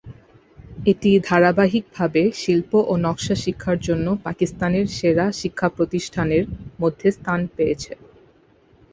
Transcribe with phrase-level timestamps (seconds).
[0.85, 6.43] এটি ধারাবাহিকভাবে শিল্প ও নকশা শিক্ষার জন্য পাকিস্তানের সেরা শিক্ষাপ্রতিষ্ঠানের
[6.81, 7.93] মধ্যে স্থান পেয়েছে।